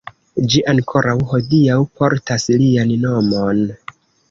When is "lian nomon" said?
2.65-3.65